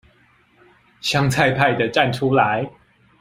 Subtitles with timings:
[0.99, 2.67] 香菜派的站出來